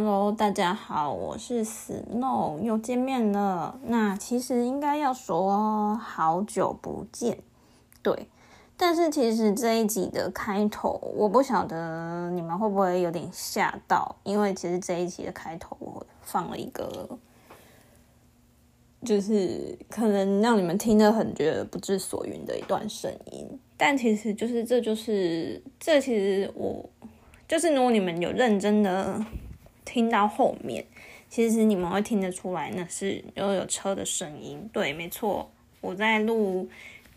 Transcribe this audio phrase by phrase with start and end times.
[0.00, 3.80] Hello，大家好，我是 Snow，又见面了。
[3.86, 7.38] 那其实应该要说好久不见，
[8.00, 8.28] 对。
[8.76, 17.18] 但是其实这一集的开头，我不晓得你们会不会有点吓到，因为其实这一集的开头我放了一个，
[19.04, 23.58] 就是可能让你们听得很觉得不知所云的一段声音。
[23.76, 26.88] 但其实就是这就是这其实我
[27.48, 29.20] 就是如果你们有认真的。
[29.88, 30.84] 听到后面，
[31.30, 34.68] 其实你们会听得出来，那是又有车的声音。
[34.70, 36.68] 对，没错，我在录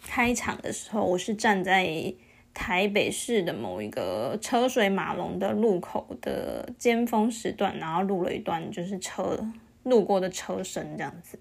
[0.02, 2.13] 开场的时候，我是站在
[2.53, 9.38] 台北市的某一个车水马龙的路口的尖峰时段，然后录了一段就是车
[9.83, 11.38] 路过的车声这样子。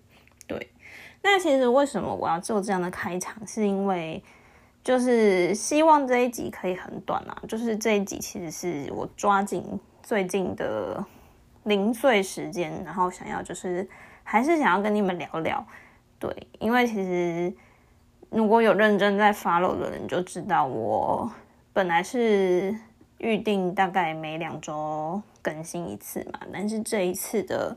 [0.48, 0.68] 对，
[1.22, 4.20] 那其实为什么我要做这样的开场，是因为
[4.82, 9.62] 就是希望这一集可以很短啊，就是这一集其实是我抓紧
[10.02, 11.04] 最近的。
[11.70, 13.88] 零碎时间，然后想要就是
[14.24, 15.64] 还是想要跟你们聊聊，
[16.18, 17.54] 对，因为其实
[18.28, 21.32] 如果有认真在 follow 的人就知道，我
[21.72, 22.76] 本来是
[23.18, 27.76] 预定大概每两周更新一次嘛，但是这一次的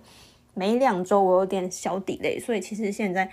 [0.55, 3.30] 每两周我有点小底累所以其实现在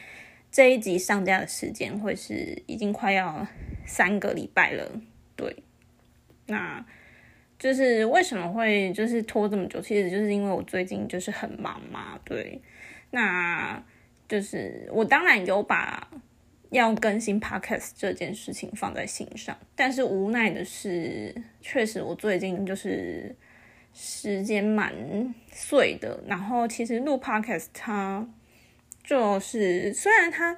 [0.52, 3.46] 这一集上架的时间会是已经快要
[3.86, 4.92] 三个礼拜了，
[5.34, 5.56] 对，
[6.46, 6.84] 那。
[7.60, 9.78] 就是为什么会就是拖这么久？
[9.82, 12.58] 其实就是因为我最近就是很忙嘛，对。
[13.10, 13.80] 那
[14.26, 16.10] 就是我当然有把
[16.70, 23.36] 要更新 podcast 这件事情放在心上，但是无奈的是，确实我最近就是
[23.92, 26.18] 时间蛮碎的。
[26.26, 28.26] 然后其实录 podcast 它
[29.04, 30.56] 就是虽然它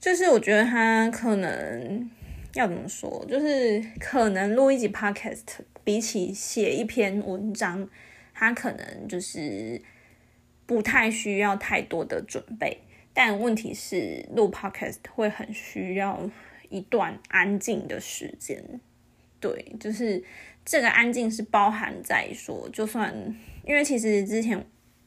[0.00, 2.10] 就是我觉得它可能
[2.54, 5.44] 要怎么说，就是可能录一集 podcast。
[5.84, 7.88] 比起写一篇文章，
[8.32, 9.82] 他可能就是
[10.64, 12.78] 不太需要太多的准备。
[13.12, 16.30] 但问题是，录 podcast 会很需要
[16.68, 18.62] 一段安静的时间。
[19.40, 20.22] 对，就是
[20.64, 23.12] 这个安静是包含在说，就算
[23.64, 24.64] 因为其实之前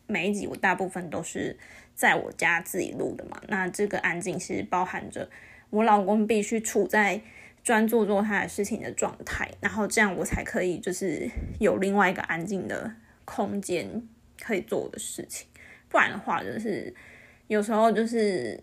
[0.08, 1.58] 每一集我大部分都是
[1.94, 5.30] 在我家自己录的嘛，那这个安静是包含着
[5.69, 7.22] 我老公必须处在。
[7.66, 11.28] 专注做他的事情的状态，然后这样我才可以就是
[11.59, 12.94] 有另外一个安静的
[13.26, 14.08] 空间
[14.40, 15.48] 可以做的事情。
[15.90, 16.94] 不然的话，就是
[17.48, 18.62] 有时候就是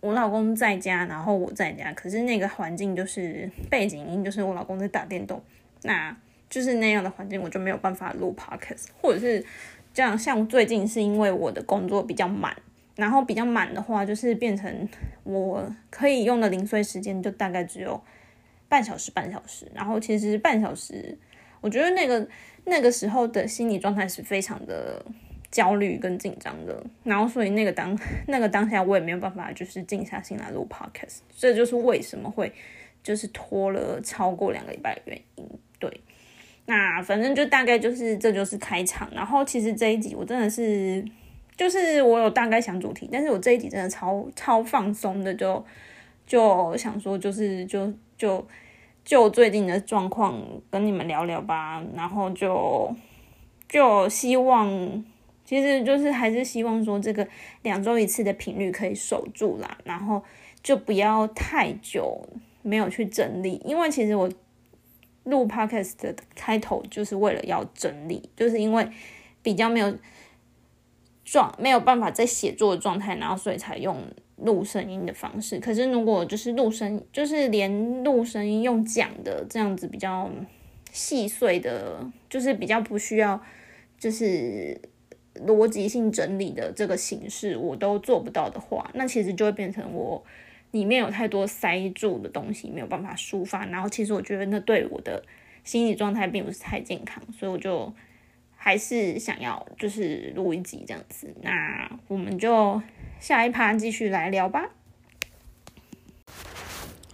[0.00, 5.40] 我老公在家，然后我在家，可是那个环境就是背景音，就是我老公在打电动，
[5.82, 6.16] 那
[6.50, 9.46] 就是那样的环境，我就没有办法录 podcast，或者是
[9.92, 10.18] 这样。
[10.18, 12.56] 像最近是因为我的工作比较满。
[12.96, 14.88] 然后比较满的话，就是变成
[15.22, 18.02] 我可以用的零碎时间就大概只有。
[18.68, 21.16] 半小时，半小时，然后其实半小时，
[21.60, 22.26] 我觉得那个
[22.64, 25.04] 那个时候的心理状态是非常的
[25.50, 32.52] 焦虑跟紧张的，然后所以那个当那个当下我也没有办法就是静下心来录 podcast，这就是为什么会
[33.02, 35.48] 就是拖了超过两个礼拜的原因。
[35.78, 36.00] 对，
[36.66, 41.04] 那反正就大概就是这就是开场，然后其实这一集我真的是
[41.56, 45.64] 就是我有大概想主题，但是我这一集真的超超放松的，就
[46.26, 48.46] 就想说就是就就。
[49.06, 52.90] 就最近的状况跟你们聊聊吧，然后就
[53.68, 55.04] 就希望，
[55.44, 57.28] 其实就是还是希望说这个
[57.60, 60.22] 两周一次的频率可以守住啦，然后
[60.62, 62.26] 就不要太久
[62.62, 64.26] 没有去整理，因为其实我
[65.24, 68.88] 录 podcast 的开头就是为了要整理，就是因为
[69.42, 69.94] 比较没有
[71.26, 73.98] 状没有办法在写作的状态，然后所以才用。
[74.38, 80.28] 录声音的方式，可是如果就是录声，就是连录声音用讲的这样子比较
[80.90, 83.40] 细碎的，就是比较不需要
[83.96, 84.80] 就是
[85.46, 90.20] 逻辑性整理的这个形式，我都做不到的话，那其实就会变成我
[90.72, 93.64] 里面有太多塞住的东西，没有办法抒发。
[93.66, 95.22] 然后其实我觉得那对我的
[95.62, 97.92] 心理状态并不是太健康，所以我就
[98.56, 101.32] 还是想要就是录一集这样子。
[101.40, 102.82] 那我们就。
[103.24, 104.68] 下一趴继续来聊吧。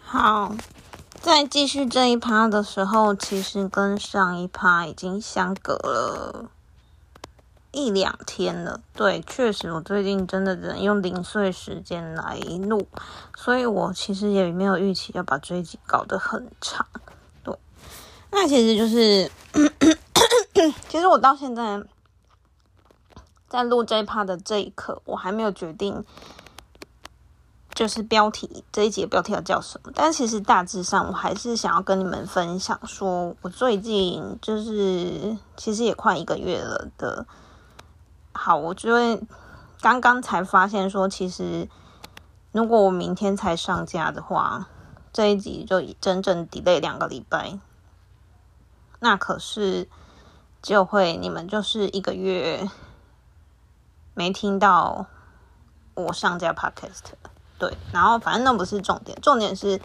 [0.03, 0.57] 好，
[1.21, 6.51] 在继续这一趴的时候，其实跟上一趴已经相隔了
[7.71, 8.81] 一两天了。
[8.93, 12.37] 对，确实我最近真的只能用零碎时间来
[12.67, 12.89] 录，
[13.37, 16.85] 所以我其实也没有预期要把这一集搞得很长。
[17.45, 17.57] 对，
[18.33, 19.31] 那其实就是，
[20.89, 21.81] 其实我到现在。
[23.51, 26.05] 在录这一趴的这一刻，我还没有决定，
[27.75, 29.91] 就是标题这一节标题要叫什么？
[29.95, 37.27] 但其实大致上，我还是想要跟你们分享，说我最近就是其实也快一个月了的。
[38.33, 39.21] 好，我就会
[39.81, 41.69] 刚刚才发现说，其实
[42.53, 44.69] 如果我明天才上架的话，
[45.13, 47.59] 这一集就真正 delay 两个礼拜，
[49.01, 49.89] 那可是
[50.63, 52.71] 就会你们就是一个月
[54.15, 55.07] 没听到
[55.95, 57.13] 我上架 podcast。
[57.59, 59.79] 对，然后反正那不是重点，重点是，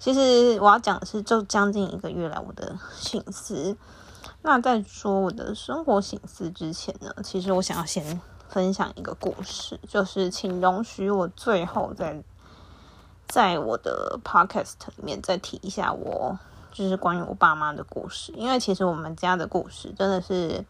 [0.00, 3.76] 其实我要讲的是，就将近一个月来我的心思。
[4.42, 12.20] 那在说我的生活心思之前呢，其实我想要先分享一个故事，就是请容许我最后在
[13.28, 16.36] 在我的 podcast 里面再提一下我
[16.72, 20.64] 就是关于我爸妈的故事，因为其实我们家的故事真的是。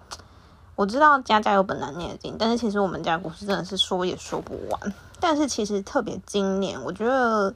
[0.81, 4.95] 我知道家家有本难念的经，但是其实我们家故事真的是说也说不完。
[5.21, 7.55] 但是其实特别今年，我觉得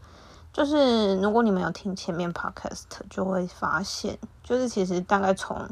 [0.53, 5.67] 就是如果你们有听前面 podcast，就会发现，就是其实大概从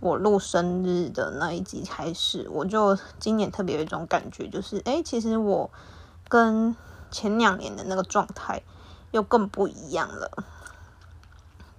[0.00, 5.70] 我录生日的那一集开始，我就今年特别有一种感觉，就是哎，其实我
[6.28, 6.74] 跟
[7.12, 8.60] 前两年的那个状态
[9.12, 10.28] 又更不一样了。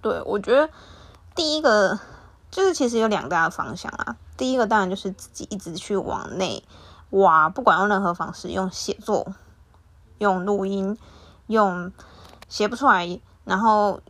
[0.00, 0.70] 对我觉得
[1.34, 2.00] 第一个
[2.52, 4.16] 就是其实有两大的方向啊。
[4.36, 6.62] 第一个当然就是自己一直去往内
[7.10, 9.34] 挖，不管用任何方式，用写作、
[10.18, 10.96] 用录音、
[11.46, 11.90] 用
[12.48, 14.00] 写不出来，然后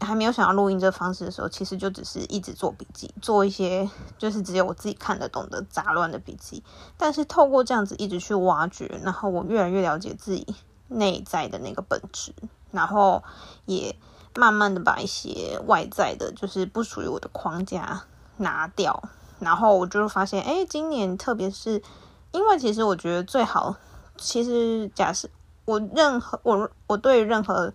[0.00, 3.88] 还没有想要录音这方式的时候，其实就只是一直做笔记，做一些
[4.18, 6.62] 就是只有我自己看得懂的杂乱的笔记。
[6.96, 10.54] 但是透过这样子一直去挖掘，然后我越来越了解自己
[10.88, 12.32] 内在的那个本质，
[12.70, 13.22] 然后
[13.66, 13.96] 也
[14.34, 18.02] 慢慢的把一些外在的，就是不属于我的框架
[18.36, 19.02] 拿掉。
[19.38, 21.82] 然后我就发现，哎，今年特别是，
[22.30, 23.74] 因为其实我觉得最好，
[24.18, 25.28] 其实假设
[25.64, 27.72] 我任何我我对任何，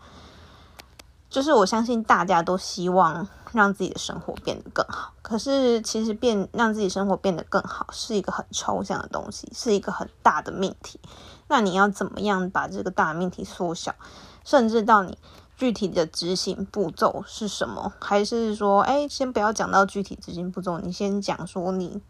[1.28, 5.12] 就是我相信大家都希望让自己的生活变得更好。
[5.24, 11.00] 可是其实变让自己生活变得更好是一个很抽象的东西，是一个很大的命题。
[11.48, 13.96] 那你要怎么样把这个大命题缩小，
[14.44, 15.18] 甚至到你。
[15.58, 17.94] 具体的执行步骤是什么？
[18.00, 22.02] 还是说，哎，先不要讲到具体执行步骤，你先讲说你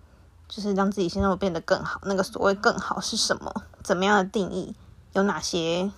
[0.47, 2.01] 就是让自己生活变得更好。
[2.03, 3.53] 那个所谓更好是什么？
[3.83, 4.75] 怎么样的定义？
[5.13, 5.91] 有哪些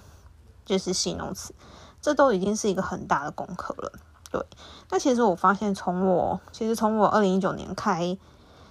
[0.66, 1.54] 就是形容词？
[2.02, 3.92] 这都已经是一个很大的功课了。
[4.32, 4.46] 对，
[4.90, 8.18] 那其实我发现，从我其实从我二零一九年开。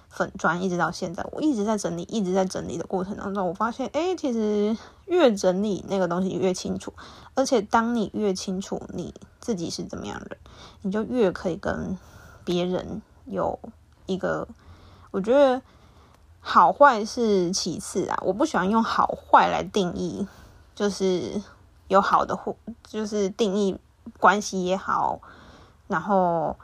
[0.09, 4.75] 粉砖一直到现在，我一直在整理，一直在整理的过程当中，我发现，哎，其实
[5.07, 6.93] 越整理那个东西越清楚，
[7.33, 10.37] 而且当你越清楚你自己是怎么样的，
[10.83, 11.97] 你就越可以跟
[12.45, 13.59] 别人有
[14.05, 14.47] 一个，
[15.11, 15.61] 我觉得
[16.39, 20.27] 好坏是其次啊，我不喜欢用好坏来定义，
[20.75, 21.41] 就是
[21.87, 23.77] 有好的或就是定义
[24.19, 25.19] 关系也好，
[25.87, 26.55] 然后。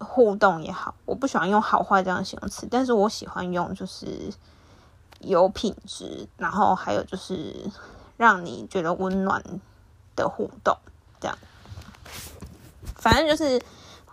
[0.00, 4.30] 互动也好，我不喜欢用好坏这样的形容词，但是我喜欢用就是
[5.26, 7.70] 有品质，然后还有就是
[8.16, 9.42] 让你觉得温暖
[10.16, 10.76] 的互动，
[11.20, 11.38] 这样。
[12.96, 13.60] 反正就是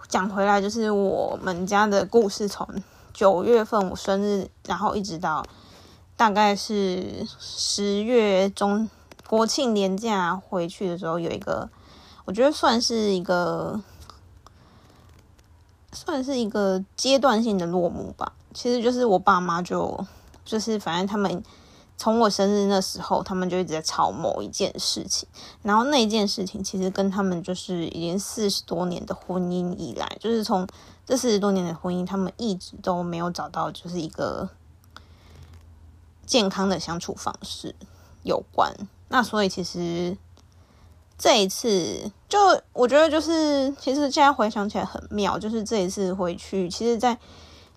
[0.07, 2.67] 讲回来，就是我们家的故事，从
[3.13, 5.45] 九月份我生日，然后一直到
[6.15, 8.89] 大概是十月中
[9.27, 11.69] 国庆年假回去的时候，有一个
[12.25, 13.81] 我觉得算是一个。
[15.93, 18.31] 算是一个阶段性的落幕吧。
[18.53, 20.05] 其实就是我爸妈就
[20.45, 21.43] 就是反正他们
[21.97, 25.27] 从我生日那时候，他们就一直在吵某一件事情。
[25.61, 30.67] 然后那一件事情其实跟他们就是已经四十多年的婚姻以来，就是从
[31.05, 34.49] 这四十多年的婚姻，他们一直都没有找到就是一个
[36.25, 37.75] 健康的相处方式
[38.23, 38.73] 有关。
[39.09, 40.17] 那所以其实。
[41.23, 42.39] 这一次，就
[42.73, 47.15] 我觉得就是，其实现在回想起来很妙，就是这一次回去，其实，在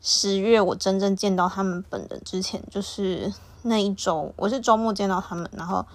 [0.06, 3.32] 十月我真正见到他们本人之前，就是
[3.62, 5.86] 那一周，我是周末见到他们，然后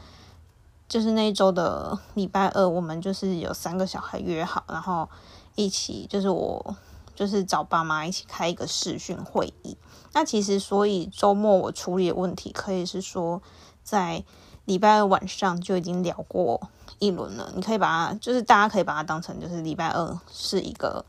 [0.87, 5.07] 就是那一周的礼拜二，我们就是有三个小孩约好，然后
[5.53, 6.75] 一起就是我
[7.13, 9.77] 就是找爸妈一起开一个视讯会议。
[10.13, 13.39] 那其实，所以周末我处理的问题，可以是说
[13.83, 14.23] 在
[14.65, 16.69] 礼拜二晚上就已经聊过。
[16.97, 21.05] 一轮了，你可以把它，就是大家可以把它当成就是礼拜二是一个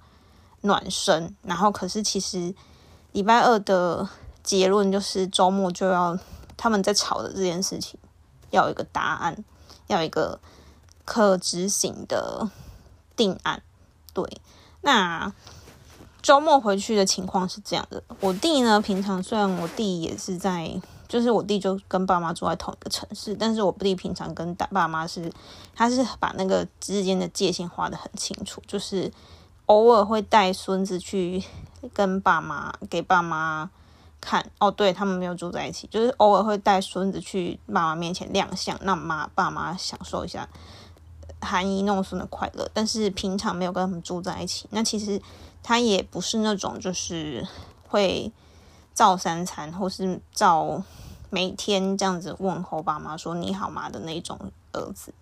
[0.61, 2.55] 暖身，然后可是其实
[3.13, 4.09] 礼拜二的
[4.43, 6.19] 结论就是周末就要
[6.57, 7.99] 他们在吵的这件事情
[8.51, 9.45] 要有一个答案，
[9.87, 10.41] 要一个
[11.05, 12.49] 可执行的
[13.17, 13.63] 定案。
[14.13, 14.25] 对，
[14.83, 15.33] 那
[16.23, 25.33] 周末回去的情况是这样的，我弟呢，平常虽然我弟也是在就是我弟就跟爸妈住在同一个城市，但是我弟平常跟大爸妈是，
[25.75, 29.11] 他是把那个之间的界限划得很清楚，就是
[29.67, 31.43] 偶尔会带孙子去
[31.89, 33.71] 跟爸妈给爸妈
[34.21, 34.51] 看。
[34.59, 40.49] 哦，对他们没有住在一起，就是偶尔会带孙子去爸妈面前亮相，让妈爸妈享受一下
[41.41, 42.69] 含饴弄孙的快乐。
[42.75, 44.67] 但是平常没有跟他们住在一起。
[44.71, 45.21] 那其实
[45.63, 47.47] 他也不是那种就是
[47.89, 48.33] 会。
[48.93, 50.83] 照三餐，或是照
[51.31, 54.39] 每天这样子问候爸妈说你好吗的那种
[54.73, 55.15] 儿子。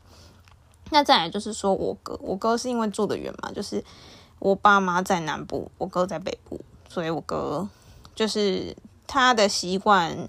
[0.90, 3.84] 那再来就是说我哥，我哥是因为住的远嘛，就是
[4.38, 7.68] 我爸妈在南部，我哥在北部，所以我哥
[8.14, 8.76] 就是
[9.07, 10.28] 他的习惯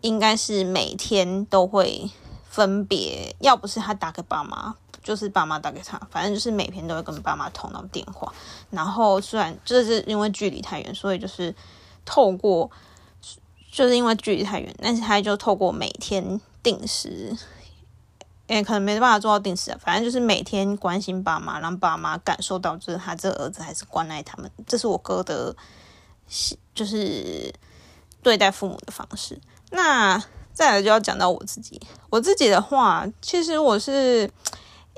[0.00, 2.10] 应该是每天都会
[2.44, 8.32] 分别，要不是他打给爸妈，就是爸妈打给他，反正就是每天都会跟爸妈通到电话。
[8.70, 11.54] 然后虽然就是因为距离太远，所以就是。
[12.06, 12.70] 透过
[13.72, 17.34] 就是因为距离太远，但是他就透过每天定时，
[18.46, 19.78] 也可能没办法做到定时啊。
[19.80, 24.50] 反正就是每天关心爸妈，让爸妈感受到就是他这个儿子还是关爱他们。
[24.66, 25.54] 这是我哥的，
[26.74, 27.52] 就是
[28.22, 29.40] 对待父母的方式。
[29.70, 30.22] 那
[30.52, 34.30] 再来就要讲到我自己，我自己的话，其实我是。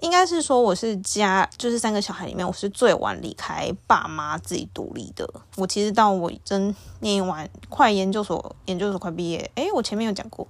[0.03, 5.27] 应该是说我是家，就是三个小孩里面，我是最晚离开爸妈自己独立的。
[5.57, 10.47] 我其实到我真念完快研究所，研究所快毕业，诶，我前面有讲过，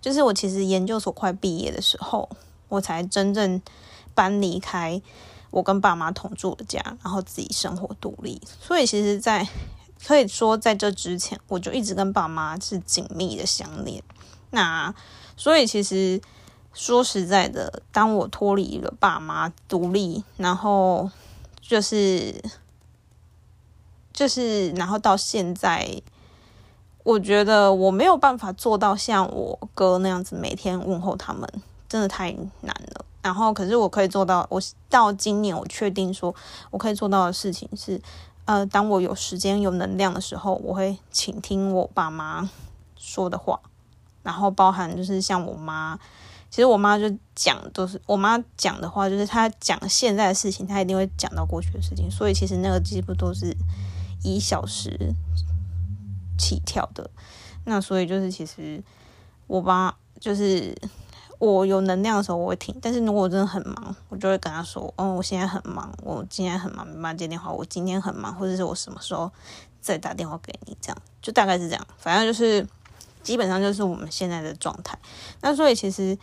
[0.00, 2.28] 就是我其实研究所快毕业的时候，
[2.68, 3.60] 我才真正
[4.14, 5.00] 搬离开
[5.50, 8.40] 我跟爸妈同住的家，然后自己生活独立。
[8.60, 9.46] 所以其实，在
[10.06, 14.02] 可以说在这之前，我就一直跟爸妈是紧密的相连。
[14.50, 14.94] 那
[15.36, 16.20] 所以其实。
[16.72, 21.10] 说实在的，当我脱离了爸妈独立，然后
[21.60, 22.40] 就是
[24.12, 26.00] 就是，然后到现在，
[27.02, 31.48] 我觉得我没有办法做到像我哥那样子每天问候他们，
[31.88, 32.30] 真的太
[32.60, 33.04] 难了。
[33.22, 36.34] 然后，可是我可以做到，我到今年我确定说
[36.70, 38.00] 我可以做到的事情是，
[38.44, 42.48] 呃，当我有时间有能量的时候，我会倾听我爸妈
[42.96, 43.60] 说的话，
[44.22, 45.98] 然后包含就是像我妈。
[46.48, 53.56] 其实我妈就讲都是我妈讲的话，就是她讲现在的事情，她一定会讲到过去的事情，所以其实那个几乎都是
[54.24, 55.14] 一小时
[56.40, 57.10] 起跳的。
[57.66, 58.82] 那所以就是其实
[59.46, 60.74] 我爸就是
[61.38, 67.52] 我有能量的时候我会听，但是如果我真的很忙，我就会跟他说：“哦，我现在很忙，我今天很忙，没办法接电话。
[67.52, 69.30] 我今天很忙，或者是我什么时候
[69.80, 72.66] 再打电话给你？”这样就大概是这样，反正就是
[73.22, 74.98] 基本上就是我们现在的状态。
[75.42, 76.18] 那所以其实。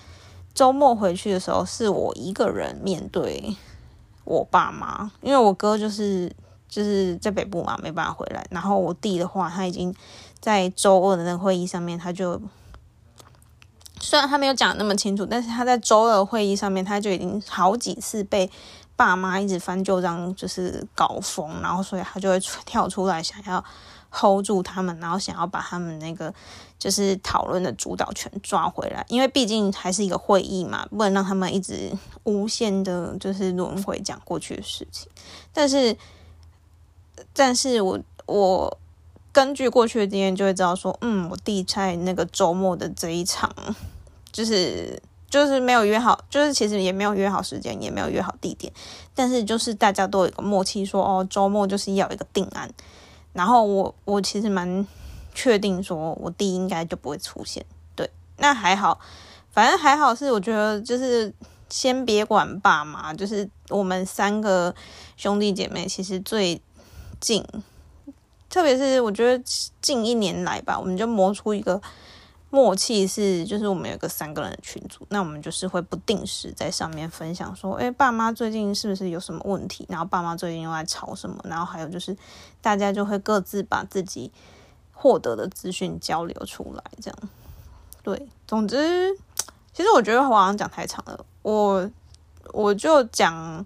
[0.54, 3.56] 周末回去的时候，是我一个人面对
[4.24, 6.36] 我爸妈，因为我哥就是
[6.68, 8.46] 就是在北部嘛，没办法回来。
[8.52, 9.94] 然后我弟的话，他已经
[10.40, 12.42] 在周二的那个会议上面，他就
[14.00, 18.50] 虽然他没有讲那么清楚，但是他在周二会议上面，他就已经好几次被
[18.96, 23.64] 爸妈一直翻旧账，就是搞疯，然后所以他就会跳出来想要。
[24.10, 26.34] hold 住他们，然后想要把他们那个
[26.80, 31.92] 就是讨论的主导权抓回来，因为毕竟还是一个会议嘛，不能让他们一直
[32.24, 35.10] 无限的，就是轮回讲过去的事情。
[35.52, 35.96] 但是，
[37.34, 38.78] 但是我我
[39.32, 43.54] 根据过去的经验就会知道说，嗯，我弟在那个周末的这一场，
[44.32, 48.72] 就是就是没有约好，就是其实也没有约好时间，也没有约好地点，
[49.14, 52.70] 但是就是大家都有一个默契，说哦，周末就是要一个定案。
[53.34, 54.88] 然后我我其实蛮
[55.36, 57.64] 确定说，我弟应该就不会出现。
[57.96, 59.00] 对，那还好，
[59.52, 61.32] 反正还好是我觉得就是
[61.70, 64.74] 先别管爸妈，就是我们三个
[65.18, 66.60] 兄弟姐妹其实最
[67.20, 67.46] 近，
[68.50, 69.44] 特别是我觉得
[69.82, 71.82] 近一年来吧，我们就磨出一个。
[72.50, 79.86] 默契是，就是我们有个三个人的群组，那我们就是会不定时在上面分享说，哎，爸妈最近是不是有什么问题？
[79.90, 81.38] 然后爸妈最近又在吵什么？
[81.44, 82.16] 然后还有就是，
[82.62, 84.32] 大家就会各自把自己
[84.94, 87.20] 获得的资讯交流出来，这样。
[88.02, 89.14] 对，总之，
[89.74, 91.92] 其实我觉得我好像讲太长了，我
[92.54, 93.66] 我就讲，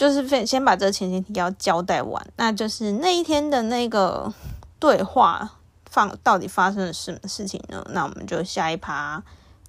[0.00, 4.32] 就是先先把这个前提要交代完，那就是那一天的那个
[4.78, 5.52] 对话。
[5.90, 7.84] 放到底发生了什么事情呢？
[7.90, 9.20] 那我们就下一趴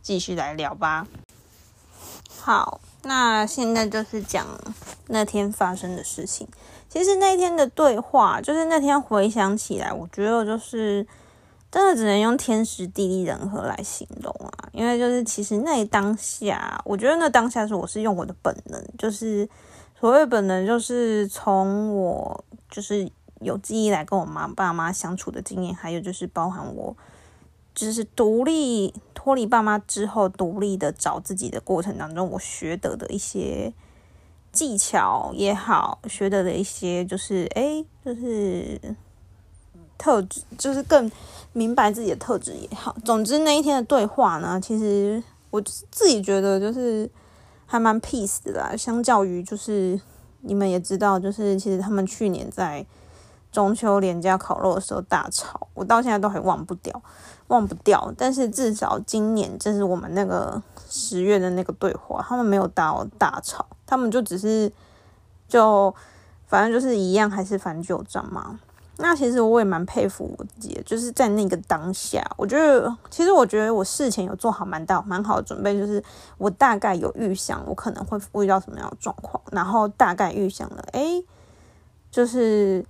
[0.04, 1.08] 继续来聊吧。
[2.40, 4.46] 好，那现在就是讲
[5.08, 6.48] 那天发生的事情。
[6.88, 11.08] 其实那天的对话，就是那天回想起来，我觉得就是
[11.72, 14.70] 真的只能用天时地利人和来形容啊。
[14.74, 19.50] 因为就是其实那当下，我觉得那当下是我是用我的本能，就是
[20.01, 23.10] 所谓本能，就是从我就是。
[23.43, 26.96] 有记忆来跟我妈爸妈相处的经验，还有就是包含我
[27.74, 33.74] 就是独立脱离爸妈之后，独立的找自己的过程当中，我学得的一些
[34.51, 38.79] 技巧也好，学得的一些就是哎，就是
[39.98, 41.12] 特质，就是更
[41.51, 42.96] 明白自己的特质也好。
[43.03, 47.10] 总之那一天的对话呢，其实我自己觉得就是
[47.72, 48.75] 还蛮 peace 的啦。
[48.75, 50.00] 相较于就是
[50.42, 52.86] 你们也知道，就是其实他们去年在。
[53.51, 57.04] 中秋连假烤肉的时候大吵，我到现在都还忘不掉，
[57.48, 58.10] 忘不掉。
[58.18, 64.72] 但是至少今年，这是我们那个十月的那个对话，他们没有大大吵，他们就只是
[65.50, 65.94] 就
[66.48, 68.58] 反正就是一样，还是翻旧账嘛。
[69.01, 76.03] 那其实我也蛮佩服我自己，就是在那个当下，我觉得其实我觉得我事前有做好蛮大蛮好的准备，就是
[76.38, 81.25] 我大概有预想我可能会遇到什么样的状况，然后大概预想了，诶，
[82.10, 82.86] 就是。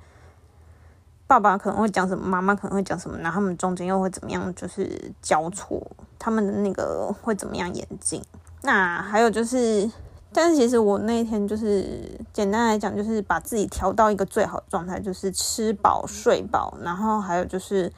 [1.28, 4.54] 爸爸可能会讲什么，妈妈可能会讲什么，然后他们中间又会怎么样？
[4.54, 5.82] 就是交错，
[6.20, 8.22] 他们的那个会怎么样演进？
[8.64, 9.90] 那还有就是，
[10.34, 17.92] 但是其实我那一天就是简单来讲，就是把自己调到一个最好的状态，就是吃饱睡饱，然后还有就是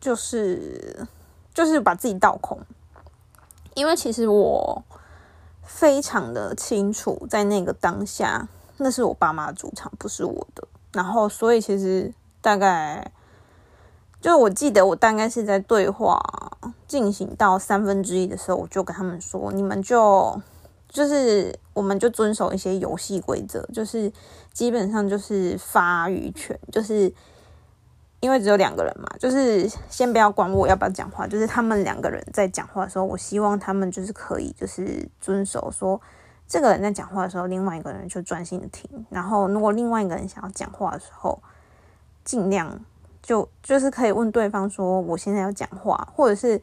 [0.00, 1.06] 就是
[1.52, 2.58] 就是把自己倒空，
[3.74, 4.84] 因为其实我
[5.62, 10.68] 非常的清楚，在那个当下，那是我爸妈的主场，不是我的。
[10.92, 13.10] 然后，所以其实大概
[14.20, 16.22] 就我记得，我大概是在对话
[16.86, 20.40] 进行到三分之一的时候，我就跟他们说：“你们就
[20.96, 24.10] 就是我们就遵守一些游戏规则，就是
[24.54, 27.12] 基本上就是发语权，就是
[28.20, 36.00] 因为只有两个人嘛，就是先不要管我要不要讲话，就是他们两个人在讲话的时候，我希望他们就是可以就是遵守说。”
[36.48, 38.88] 这个人在讲话的时候，另外一个人就专心的听。
[39.10, 41.42] 然后，如果另外一个人想要讲话的时候，
[42.24, 42.80] 尽量
[43.20, 46.62] 就就是可以问对方说：“我现在要讲话。”或者是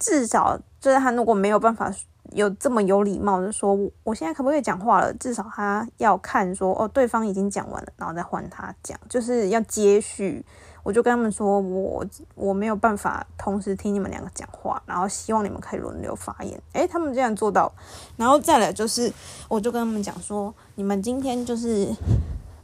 [0.00, 1.94] 至少就是他如果没有办法
[2.32, 10.44] 有这么有礼貌的说：“我现在可不可以讲话了？”至少他要看说：“哦，对方已经讲完了，然后再换他讲。”就是要接续。
[10.84, 16.58] 我就跟他们说，我我没有办法同时听你们两个讲话，然后希望你们可以轮流发言。
[16.72, 17.70] 诶，他们这样做到，
[18.16, 19.12] 然后再来就是，
[19.48, 21.92] 我就跟他们讲说，你们今天就是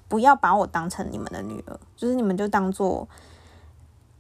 [0.08, 3.06] 不要把我当成你们的女儿，就是你们就当做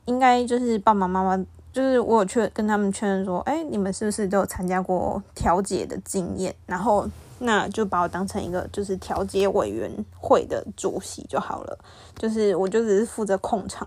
[0.04, 1.42] 应该就是爸爸妈妈，
[1.74, 6.54] 就是我有去跟他们确认说，诶，你们是不是都有参加过调解的经验？
[6.64, 7.06] 然后。
[7.40, 11.78] 那就把我当成一个就是调解委员会的主席就好了，
[12.16, 13.86] 就是我就只是负责控场，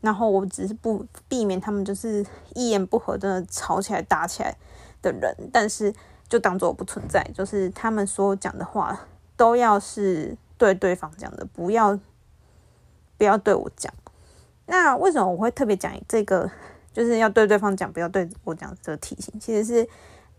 [0.00, 4.54] 然后我只是不避免他们就是一言不合真的吵起来打起来
[5.00, 5.94] 的人，但是
[6.28, 11.98] 就当做我不存在，就是他们所讲的话都要是对对方讲的，不要
[13.16, 13.90] 不要对我讲。
[14.66, 16.50] 那为什么我会特别讲这个，
[16.92, 19.32] 就是要对对方讲，不要对我讲这个提醒？
[19.40, 19.88] 其实是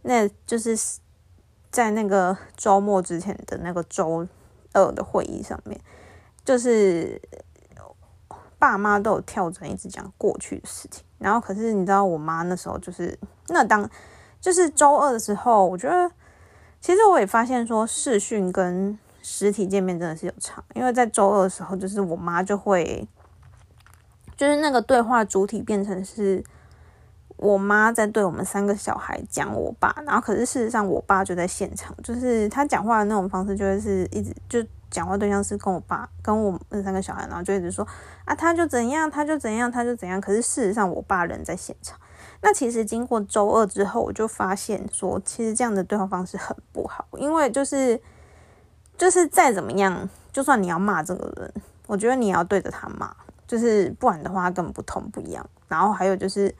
[0.03, 0.77] 那就是。
[1.71, 4.27] 在那个周末之前的那个周
[4.73, 5.79] 二的会议上面，
[6.43, 7.21] 就是
[8.59, 11.01] 爸妈都有跳转一直讲过去的事情。
[11.17, 13.89] 然后，可是你知道，我妈那时候就是那当
[14.41, 16.11] 就是周二的时候，我觉得
[16.81, 20.61] 其实我也发现说视讯跟实体见面真的是有差。
[20.73, 23.07] 因为在周二的时候，就是我妈就会
[24.41, 26.43] 就是那个对话主体变成是。
[27.37, 37.87] 我妈在对我们三个小孩讲我爸，然后可是事实上我爸就在现场，就是他讲话的那种方式，就会是一直就讲话对象是跟我爸跟我那三个小孩，然后就一直说
[38.25, 41.97] 啊他就怎样他就怎样他就怎样，可是事实上我爸人在现场。
[42.41, 47.99] 那其实经过周二之后，我就发现说，其实这样的对话方式很不好，因为就是
[48.99, 51.51] 就是再怎么样，就算你要骂这个人，
[51.87, 53.15] 我觉得你要对着他骂，
[53.51, 55.45] 就是不然的话根本不同不一样。
[55.67, 56.55] 然后还有就是。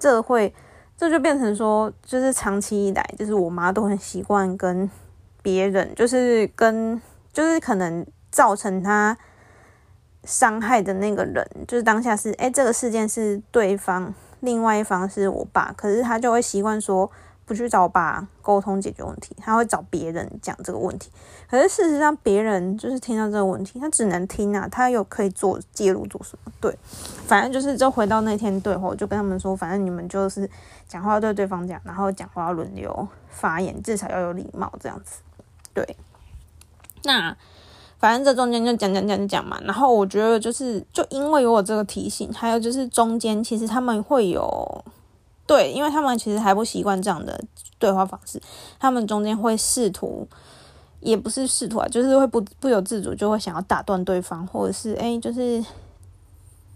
[0.00, 0.54] 这会，
[0.96, 4.88] 这就变成说，就是长期以来，就是我妈都很习惯跟
[5.42, 7.02] 别人，就是跟，
[7.32, 9.18] 就是可能造成她
[10.22, 17.10] 伤害的那个人，就是当下是，哎，这个事件是对方，另外一方是我爸，可是他就会习惯说。
[17.48, 21.10] 不去找我爸沟通解决问题，他会找别人讲这个问题。
[21.50, 26.52] 可是事实上，别人就是听到这个问题，他只能听啊，他有可以做介入做什么？
[26.60, 26.78] 对，
[27.26, 30.48] 反正就是就回到那天对话，我就跟他们说，反正你们就是
[30.86, 35.22] 讲话对对方讲，然后讲话要轮流发言，至少要有礼貌这样子。
[35.72, 35.96] 对，
[37.04, 37.34] 那
[37.98, 39.58] 反正这中间就讲讲讲讲嘛。
[39.62, 44.84] 然后我觉得就是就因为有我这个提醒，还有就是中间其实他们会有。
[45.48, 47.42] 对，因为他们其实还不习惯这样的
[47.78, 48.40] 对话方式，
[48.78, 50.28] 他们中间会试图，
[51.00, 55.64] 也不是试图啊，就是会不不由自主就会想要打断对方，或者是哎，就是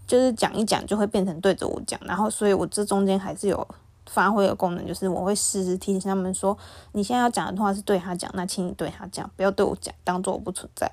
[0.07, 3.67] 就是讲一讲就会变成对着我讲，然后所以我这中间还是有
[4.07, 6.57] 发挥的功能，就是我会时时提醒他们说，
[6.93, 10.91] 你现在要讲的话是对他讲，那请你对他讲，不要对我讲，当做我不存在。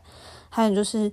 [0.50, 1.10] 还有就是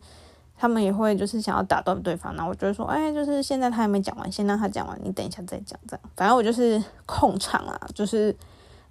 [0.60, 6.10] 他们也会就是想要打断对方，然后我就会说，哎，就是现在他还没讲完，先让他讲完，你等一下再讲，这样。
[6.15, 8.36] 反正我就是控场啊，就是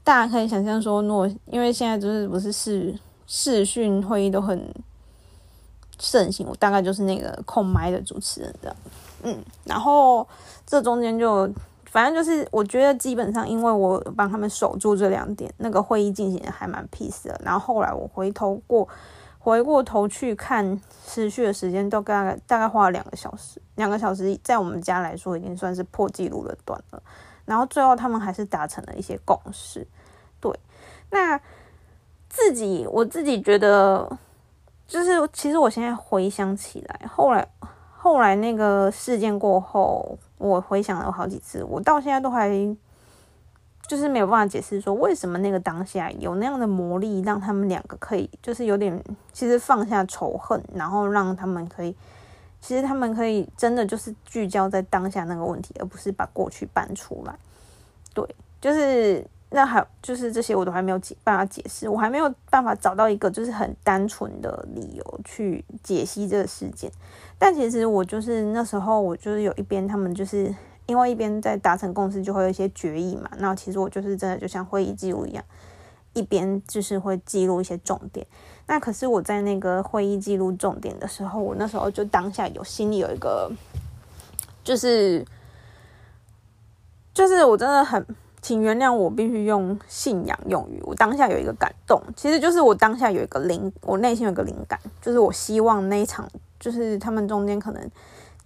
[0.05, 4.72] 大家可以想象说，若因为现在就是不是视视讯会议都很
[5.98, 8.76] 盛行，我大概就是那个控麦的主持人这样。
[9.24, 10.24] 嗯，然后
[10.64, 11.52] 这中间就
[11.90, 17.40] 反正就是我觉得基本上，因为我帮他们守住这两点，那个会议进行的还蛮 peace 的。
[17.44, 18.88] 然后后来我回头过。
[19.46, 27.00] 回过头去看持续的时间，都大概大概花了两个小时，两个小时在我们家来说已经算是破纪录的短了。
[27.44, 29.87] 然后最后他们还是达成了一些共识。
[30.40, 30.52] 对，
[31.11, 31.40] 那
[32.28, 34.18] 自己我自己觉得，
[34.88, 37.48] 就是其实我现在回想起来，后来
[37.96, 42.50] 后来那个事件过后，我回想了好几次，我到现在都还。
[43.88, 49.01] 就是没有办法解释说为什么那个当下有那样的魔力，让他们两个可以就是有点
[49.33, 51.94] 其实放下仇恨，然后让他们可以，
[52.61, 57.38] 其实他们可以真的就是聚焦在当下那个问题，而不是把过去搬出来。
[58.12, 58.27] 对，
[58.61, 66.90] 就是那还就是这些我都还没有解办法解释，我还没有办法找到一个就是很单纯的理由去解析这个事件。
[67.38, 70.53] 但其实我就是那时候我就是有一边他们就是。
[70.87, 73.29] 因为一边在达成共识，就会有一些决议嘛。
[73.38, 75.44] 那其实我就是真的就像会议记录一样，
[76.12, 78.25] 一边就是会记录一些重点。
[78.68, 83.51] 那可是我在那个会议记录重点的时候，我那时候就当下有心里有一个，
[84.62, 85.25] 就是
[87.12, 88.07] 就是我真的很，
[88.40, 90.81] 请原谅我必须用信仰用语。
[90.85, 96.29] 我当下有一个感动，其实就是我当下有一个灵，我内心有个灵感，就是我希望那一场，
[96.61, 97.90] 就是他们中间可能。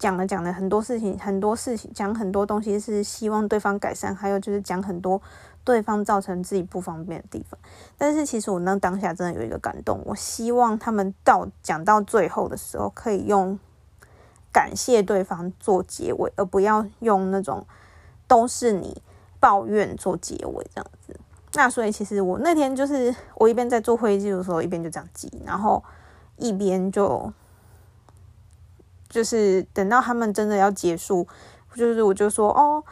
[0.01, 5.21] 讲了讲了很多事情，很多事情讲很多东西是希望对方改善，还有就是讲很多
[5.63, 7.61] 对方造成自己不方便的地方。
[7.99, 13.59] 但是其实我那当下真的有一个感动，我希望他们到讲到最后的时候，可以用
[14.51, 17.67] 感谢对方做结尾，而不要用那种
[18.27, 19.03] 都是你
[19.39, 21.15] 抱怨做结尾这样子。
[21.53, 25.85] 那所以其实我那天就是我一边在做会议记录的时候，一边就这样记，然后
[26.39, 27.31] 一边就。
[29.11, 31.27] 就是等到他们真的要结束，
[31.75, 32.83] 就是我就说哦，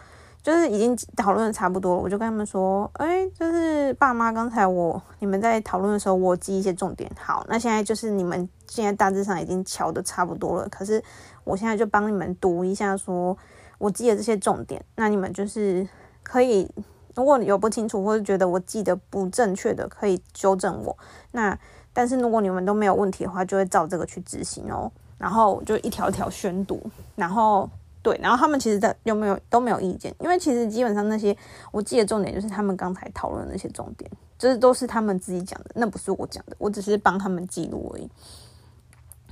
[0.43, 7.11] 就是已经讨论的差不多了，我就跟他们说，哎，就是爸妈刚才我你们在讨论的时候，我记一些重点。
[7.19, 11.03] 好，那现在就是你们现在大致上已经瞧的差不多了，可是
[11.45, 13.37] 我现在就帮你们读一下，说
[13.79, 14.85] 我记的这些重点。
[14.97, 15.89] 那你们就是
[16.23, 16.69] 可以，
[17.15, 20.97] 如果有不清楚或者觉得我记得不正确的，可以纠正我。
[21.31, 21.57] 那
[21.93, 24.91] 但是如果你们都没有问题的话，就会照这个去执行哦。
[25.19, 26.81] 然后就一条条宣读，
[27.17, 27.69] 然后
[28.01, 31.37] 对，然后他们其实在有没有都没有意见，因为其实基本上那些
[31.73, 38.09] 我记得重点就是他们刚才讨论那些重点，就是都是他们自己讲的，那不是我讲的，我只是帮他们记录而已。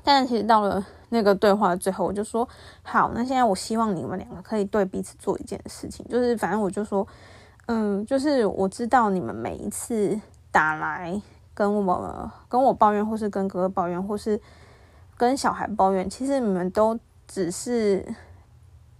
[0.03, 2.47] 但其实到了那个对话的最后，我就说
[2.83, 7.07] 好，那现在我希望你们两个可以对彼此做一件事情，就是反正我就说，
[7.67, 10.21] 嗯，就是我知道你们每一次
[10.51, 11.23] 打来
[11.55, 14.41] 跟我跟我抱怨，或是跟哥哥抱怨，或是。
[15.17, 18.05] 跟小孩抱怨，其实你们都只是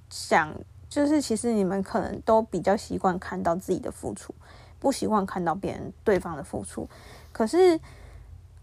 [0.09, 0.53] 想，
[0.89, 4.35] 就是其实你们可能都比较习惯看到自己的付出，
[4.79, 6.89] 不习惯看到别人对方的付出。
[7.33, 7.79] 可是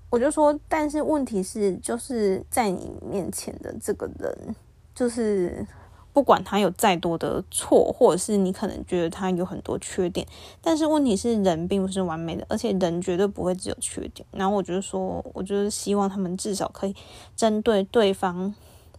[0.10, 4.56] 我就说，但是问题是，就是在你面前的这个人，
[4.96, 5.66] 就是。
[6.14, 10.26] 不管他有再多的错，或者是你可能觉得他有很多缺点，
[10.62, 14.24] 但是问题是人并不是完美的，而且人绝对不会只有缺点。
[14.32, 16.96] 然后我就说，我就是希望他们至少可以
[17.36, 18.54] 针对对方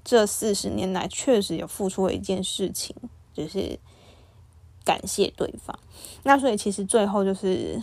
[0.04, 2.96] 这四十年来确实有付出的一件事情，
[3.32, 3.78] 就是
[4.84, 5.78] 感谢对方。
[6.24, 7.80] 那所以其实最后就是，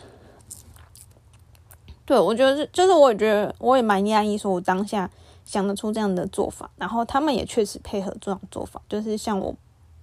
[2.06, 5.10] 对我觉得就是我也觉得我也蛮压抑，说我当下。
[5.44, 9.54] 想得出这样的做法，然后他们也确实配合这种做法，就是像我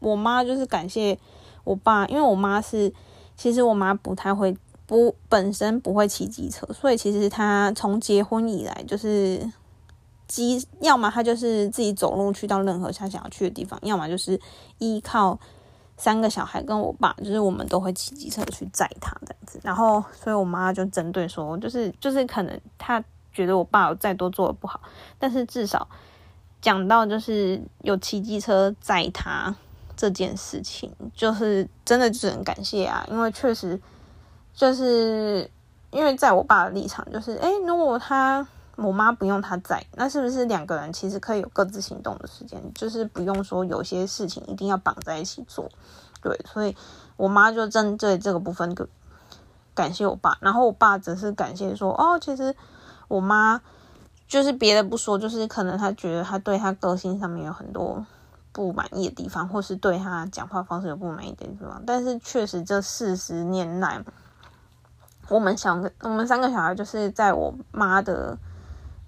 [0.01, 1.18] 我妈就是感谢
[1.64, 2.92] 我爸，因为我妈是
[3.37, 4.55] 其实我妈不太会
[4.87, 9.40] 不本身不会骑机车，所以其实她从结婚以来就是
[10.27, 14.38] 机要么她就是自己走路去到任何她想要去的地方，要么就是
[14.79, 15.38] 依靠
[15.96, 23.03] 三个小孩跟我爸，就是我们都会骑机车去载她这样子，然后所以我妈就针对说，就是就是可能她。
[23.32, 24.80] 觉得我爸有再多做的不好，
[25.18, 25.88] 但是至少
[26.60, 29.54] 讲到就是有骑机车载他
[29.96, 33.80] 这件事情，就是真的只能感谢啊，因为确实
[34.52, 35.50] 就是
[35.90, 42.62] 因为在我爸的立场，就是诶，如果他我妈不用他载，那是不是两个人其实可以有各自行动的时间？
[42.74, 45.68] 就是不用说有些事情一定要绑在一起做。
[46.22, 46.76] 对，所以
[47.16, 48.74] 我妈就针对这个部分
[49.74, 52.54] 感谢我爸，然后我爸只是感谢说，哦，其实
[53.08, 53.60] 我妈
[54.28, 58.06] 就是别的不说，就是可能她觉得她对她个性上面有很多
[58.52, 64.04] 不满意的地方，或是对她讲话方式有不满意的地方，但是确实这四十年来，
[65.28, 68.38] 我们想我们三个小孩就是在我妈的。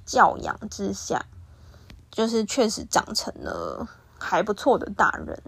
[0.07, 1.25] 教养之下，
[2.11, 3.87] 就是确实长成了
[4.19, 5.41] 还不错的大人。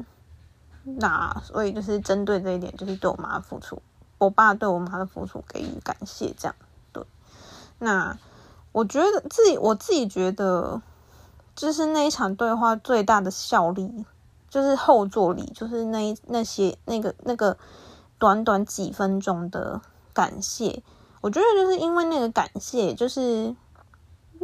[0.84, 3.82] 那所以就是针对这一点，就是对我妈的付出，
[4.18, 6.54] 我爸对我妈的付出给予感谢，这样
[6.92, 7.04] 对。
[7.80, 8.16] 那
[8.72, 10.82] 我觉得自己，我自己觉得，
[11.54, 14.04] 就是那一场对话最大的效力，
[14.50, 17.56] 就是后坐力，就是那那些那个那个
[18.18, 19.80] 短短几分钟的
[20.12, 20.82] 感谢。
[21.20, 23.54] 我觉得就是因为那个感谢，就是。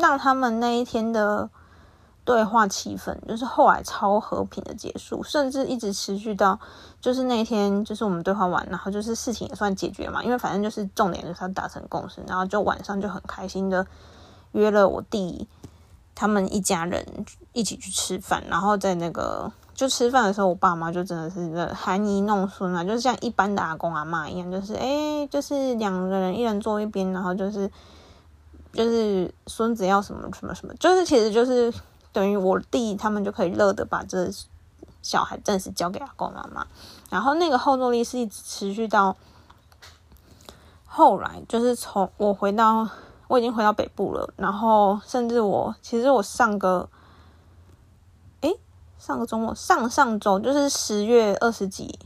[0.01, 1.51] 让他们那一天的
[2.25, 6.57] 对话气氛，就是后来超和平的结束，甚至一直持续到
[7.01, 13.85] 就是那天，就是我们对话完，然后就是事情也算解决嘛，因为反正就是重点就是他达成共识，然后就晚上就很开心的
[14.53, 15.47] 约了我弟
[16.15, 17.07] 他们一家人
[17.53, 27.71] 一起去吃饭，然后在那个就吃饭的时候，我爸妈就真的是含饴弄孙啊，就是像一般的阿公阿妈一样，就是哎，就是两个人一人坐一边，然后就是。
[28.71, 31.73] 就是孙子要什么什么什么，就是其实就是
[32.13, 34.29] 等于我弟他们就可以乐得把这
[35.01, 36.67] 小孩暂时交给阿公阿妈，
[37.09, 39.17] 然后那个后坐力是一直持续到
[40.85, 42.87] 后来，就是从我回到
[43.29, 46.89] 我已经回到北部了，然后甚至我其实我上个
[48.41, 48.59] 诶，
[48.99, 51.99] 上个周末上上周就是十月二十几。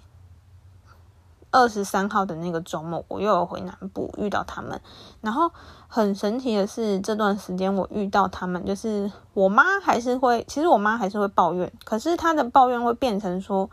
[1.54, 4.80] 二十三号的那个周末，我又有回南部遇到他们，
[5.20, 5.52] 然后
[5.86, 13.68] 很神奇的是，这段时间我遇到他们，就是我妈还是会，其实我妈还是会抱怨，可是她的抱怨会变成说，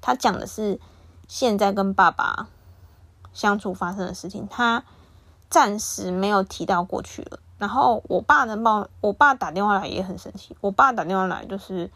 [0.00, 0.80] 她讲的是
[1.28, 2.48] 现在跟爸爸
[3.32, 4.82] 相处发生的事情，她
[5.50, 7.38] 暂时没有提到过去了。
[7.58, 11.90] 然后我爸的抱，我爸打电话来也很神奇，我爸打电话来就是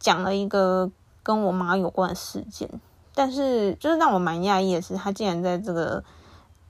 [0.00, 0.90] 讲了一个
[1.22, 2.68] 跟我妈有关的事件。
[3.14, 6.04] 但是，就是让我蛮讶异的是，他竟然在这个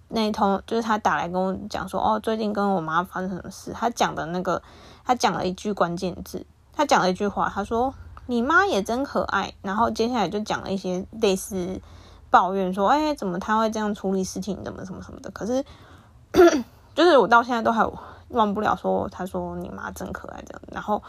[0.08, 3.72] 那一通，就是他打来跟我讲说，哦，最近跟我妈发生什么事。
[3.72, 4.62] 他讲的那个，
[5.04, 7.92] 他讲了一句关键字，他讲了一句话，他说
[8.26, 11.80] ：“你妈也真可爱。”然后接下来就讲了一些类似
[12.30, 15.64] 抱怨，说：“哎，怎么他会这样处理事情，怎么什么什么的。”可是，
[16.94, 17.86] 就是我到现在都还
[18.28, 20.62] 忘不了说，他说你妈真可爱这样。
[20.72, 21.02] 然后，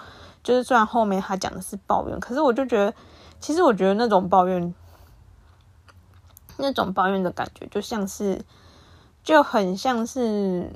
[0.43, 2.93] 就是虽然后面他讲的是抱怨，可是我就觉得，
[3.39, 4.73] 其实我觉得那种抱怨。
[6.59, 8.43] 那种抱怨的感觉，就像是，
[9.23, 10.71] 就很像是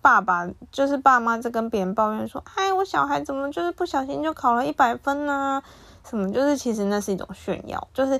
[0.00, 5.62] 爸爸，就是爸妈在跟别人抱怨说：“哎，我小孩怎么就是不小心就考了一百分呢？
[6.08, 6.32] 什么？
[6.32, 8.18] 就是其实那是一种炫耀，就是，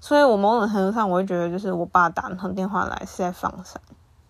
[0.00, 3.80] 所以我某种程度上，我会觉得，就是我爸打那通电话来是在放闪，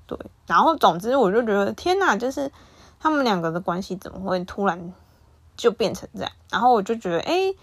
[0.07, 0.19] 对。
[0.47, 2.51] 然后总之，我就觉得天哪，就是
[2.99, 4.93] 他们两个的关系怎么会突然
[5.57, 6.33] 就变成这样？
[6.51, 7.55] 然后我就觉得，哎。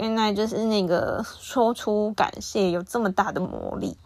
[0.00, 3.96] 原来就是那个说出感谢有这么大的魔力，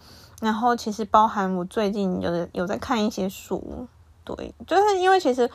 [0.40, 3.86] 然后其实包含我最近有有在看一些书，
[4.24, 5.50] 对，就是因为其实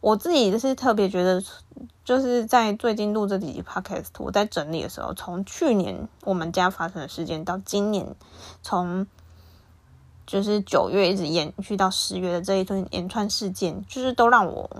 [0.00, 1.42] 我自己就是特别觉得，
[2.02, 8.16] 就是在最近录这几集 podcast，我在整理的时候，从去年我们家发生的事件到今年，
[8.62, 9.06] 从
[10.26, 14.70] 就是九月一直延续到十月的这一段连串事件，就是都让我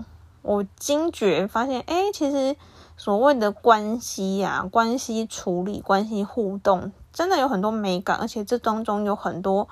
[0.41, 2.55] 我惊觉发现，哎，其实。
[2.97, 9.67] 所谓的关系呀，关系处理、关系互动，真的有很多美感，而且这当中有很多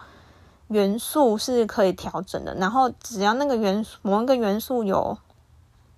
[0.67, 2.53] 元素是可以调整的。
[2.55, 5.17] 然后只要那个元素某一个元素有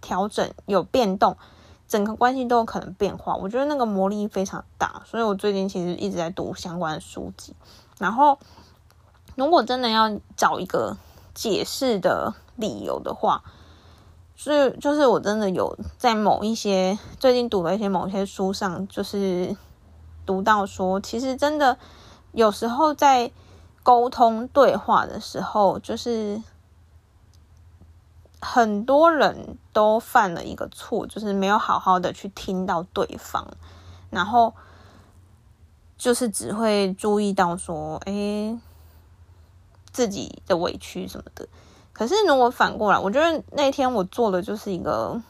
[0.01, 1.35] 调整、有变动，
[1.87, 3.35] 整个关系都有可能变化。
[3.35, 7.55] 我觉得那个魔力非常大，所以我最近其实一直在读相关的书籍。
[7.97, 8.37] 然后，
[9.35, 10.97] 如果真的要找一个
[11.33, 13.43] 解释的理由的话，
[14.35, 19.55] 是，就是我真的有在某一些最近读的一些某些书上，就是
[20.25, 21.77] 读到说，其实真的
[22.31, 23.31] 有时候在
[23.83, 26.41] 沟通对话的时候，就是
[28.41, 33.47] 很多人都犯了一个错，就是没有好好的去听到对方，
[34.09, 34.53] 然后
[35.97, 38.57] 就是只会注意到说，哎，
[39.95, 41.47] 自己的委屈什么的。
[41.93, 45.21] 可是，如果反过来，我觉得那天我做的就是一个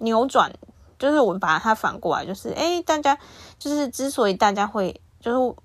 [0.00, 0.52] 扭转，
[0.98, 3.18] 就是我把它反过来，就是哎，大家
[3.58, 5.56] 就是之所以大家会，就是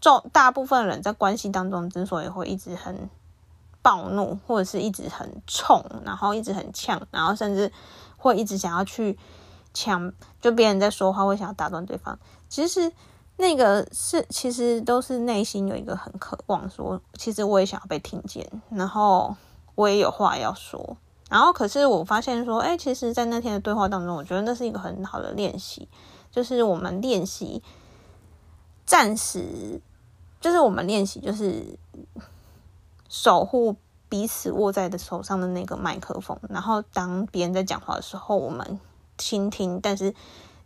[0.00, 3.10] 重大部分人在关系当中之所以会一直很
[3.82, 7.72] 暴怒，或者是一直很冲，然后一直很呛，然后甚至
[8.16, 9.18] 会一直想要去
[9.74, 12.16] 抢，就别人在说话会想要打断对方。
[12.48, 12.92] 其实
[13.36, 19.34] 那个是，其实都是内心有一个很渴望，说其实我也想要被听见，然后
[19.74, 20.96] 我也有话要说。
[21.28, 25.88] 然后可是我发现说，哎，其实，在那天的对话当中，我觉得那是一个很好的练习，
[26.30, 27.60] 就是我们练习
[28.86, 29.80] 暂时，
[30.40, 31.76] 就是我们练习，就是
[33.08, 33.74] 守护
[34.08, 36.38] 彼此握在的手上的那个麦克风。
[36.48, 38.78] 然后当别人在讲话的时候，我们
[39.18, 40.14] 倾听；但是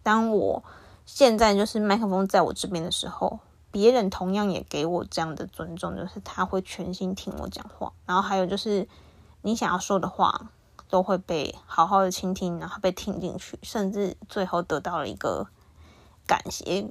[0.03, 0.63] 当我
[1.11, 3.41] 现在就是麦克风在我这边的时候，
[3.71, 7.95] 别人同样也给我这样的尊重，就是他会全心听我讲话。
[8.05, 8.87] 然后还有就是
[9.41, 10.51] 你想要说的话。
[10.91, 15.47] 都会被好好的倾听，然后被听进去，甚至最后得到了一个
[16.27, 16.89] 感谢、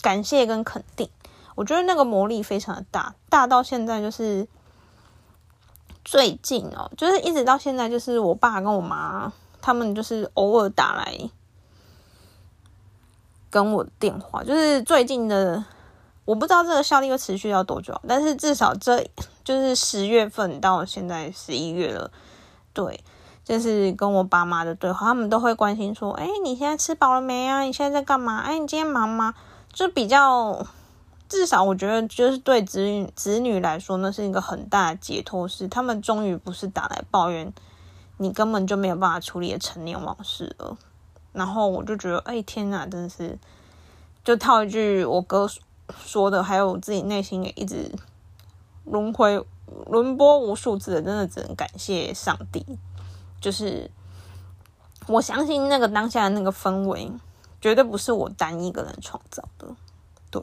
[0.00, 1.10] 感谢跟肯定。
[1.56, 4.46] 我觉得那个魔力非常的大，大到现在就是
[6.04, 11.18] 最近哦，就是一直到现在，就是我爸跟我妈他们就是偶尔打来
[13.52, 15.64] 跟我电话，就是最近的，
[16.24, 19.06] 我不知道这个效力会持续要多久，但是至少这
[19.44, 22.10] 就是十月份到现在十一月了，
[22.72, 23.04] 对。
[23.44, 27.62] 就是跟我爸妈的对话，他们都会关心说：“哎，你现在吃饱了没啊？
[27.62, 28.38] 你现在在干嘛？
[28.38, 29.34] 哎，你今天忙吗？”
[29.74, 30.64] 就比较，
[31.28, 37.52] 至少我觉得，就是对子女子女来说，那是一个很大的解脱，是他们终于不是打来抱怨
[38.18, 40.76] 你根本就没有办法处理的陈年往事了。
[41.32, 43.38] 然后我就觉得，哎，天哪，真的是，
[44.22, 45.48] 就套一句我哥
[46.04, 47.90] 说的，还有我自己内心也一直
[48.84, 49.42] 轮回
[49.86, 52.64] 轮播无数次的，真的只能感谢上帝。
[53.40, 53.90] 就是
[55.06, 57.10] 我相信那个当下的那个氛围，
[57.60, 59.66] 绝对不是我单一个人创造的。
[60.30, 60.42] 对，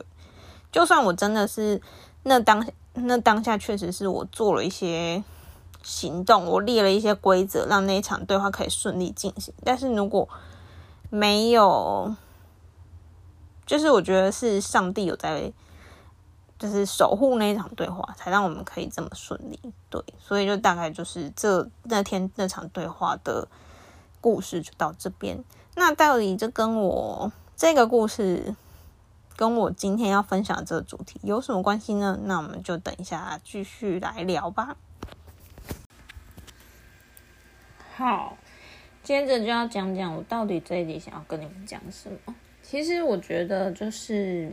[0.71, 1.81] 就算我真的是
[2.23, 5.23] 那当那当下确实是我做了一些
[5.81, 9.53] 行动，我列了一些规则，让那一场对话可以顺利进行。
[9.63, 10.27] 但是如果
[11.09, 12.15] 没有，
[13.65, 15.51] 就是我觉得是上帝有在。
[16.59, 19.57] 就是守护那一场对话，才让我们可以这么顺利。
[19.89, 23.47] 对，所以就大概就是这那天那场对话的
[24.19, 25.41] 故事就到这边。
[25.75, 28.53] 那到底这跟我这个故事
[29.37, 32.19] 跟我今天要分享这个主题有什么关系呢？
[32.23, 34.75] 那我们就等一下继续来聊吧。
[37.95, 38.37] 好，
[39.09, 42.35] 接着就要讲讲我到底这一集想要跟你们讲什么。
[42.61, 44.51] 其实我觉得就是。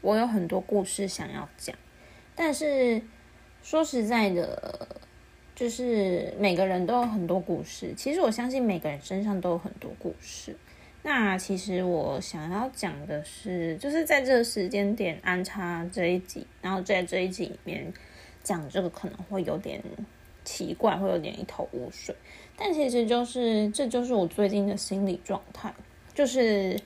[0.00, 1.74] 我有很多故事想要讲，
[2.36, 3.02] 但是
[3.64, 4.86] 说实在的，
[5.56, 7.92] 就是每个人都有很多故事。
[7.96, 10.54] 其实我相信每个人身上都有很多故事。
[11.02, 17.92] 那其实我想要讲的是，就是在这个时间点安插这一集，然后在这一集里面
[18.44, 19.82] 讲这个可能会有点
[20.44, 22.14] 奇怪，会有点一头雾水。
[22.58, 25.72] 但其实就是这就是我最近的心理状态，
[26.12, 26.78] 就是。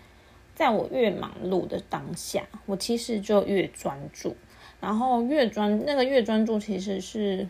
[0.54, 4.36] 在我越忙碌的当下，我其实就越专注，
[4.80, 7.48] 然后越专那个越专注，其实是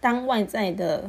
[0.00, 1.08] 当外在的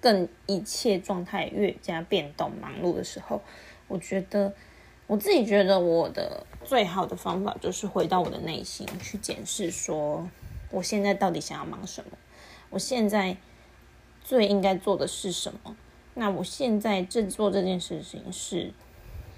[0.00, 3.42] 更一切状态越加变动、忙碌的时候，
[3.88, 4.54] 我觉得
[5.06, 10.26] 我自己觉得我的最好的方法就是回到我的内心去检视，说
[10.70, 12.16] 我现在到底想要忙什么，
[12.70, 13.36] 我现在
[14.24, 15.76] 最应该做的是什么，
[16.14, 18.72] 那我现在正做这件事情是。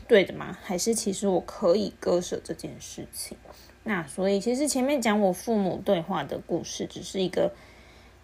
[0.09, 0.57] 对的吗？
[0.63, 3.37] 还是其实我可以割舍这件事情？
[3.83, 7.53] 那所以其实前面讲我父母对话的故事只是一个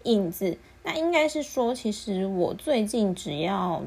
[0.03, 0.57] 印子。
[0.83, 3.83] 那应该是说，其实我最近只要，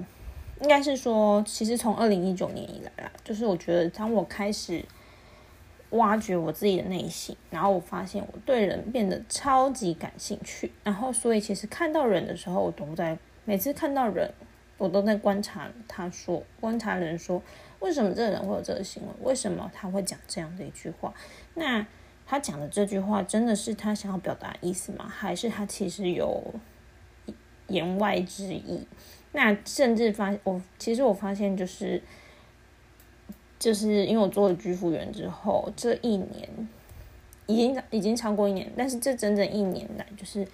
[0.61, 4.85] 应该是说，其实从二零一九年以来啦，就是我觉得当我开始
[5.91, 14.33] 挖掘我自己的内心，然后我发现我对人变得超级感兴趣，然后所以其实看到人的时候，我都在每次看到人，
[14.79, 17.43] 我都在观察他说，观察人说。
[17.79, 19.13] 为什么这个人会有这个行为？
[19.23, 21.13] 为什么他会讲这样的一句话？
[21.53, 21.87] 那
[22.27, 25.07] 他讲的这句话真的是他想要表达意思吗？
[25.07, 26.43] 还是他其实有
[27.69, 28.87] 言外之意？
[29.33, 32.03] 那甚至发我其实我发现就是
[33.59, 36.49] 就是因为我做了居服员之后，这一年
[37.47, 40.47] 已经已经超过一年，但是这整整一年来就是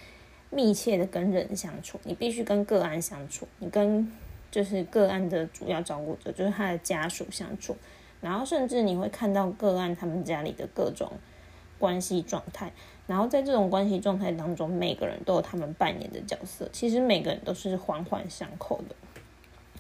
[0.51, 4.11] 密切的跟人相处，你必须跟个案相处，你跟。
[4.53, 7.75] 就是个案的主要照顾者，就是他的家属相处，
[8.21, 11.11] 然后甚至你会看到个案他们家里的各种
[11.79, 12.71] 关系状态，
[13.07, 18.95] 然后在这种关系状态当中，每个人都有他们扮演的角色，其实每个人都是环环相扣的。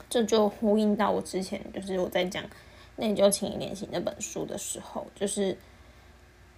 [0.08, 2.42] 这就呼应到我之前就是我在讲
[3.02, 5.58] 《内疚情谊练习》那本书的时候，就是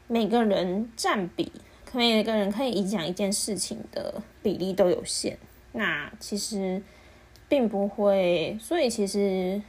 [0.07, 1.51] 每个人占比
[1.95, 5.39] 每个人可以影响一件事情的比例都有限。
[5.73, 6.83] 那其实
[7.49, 9.63] 并不会，所以其实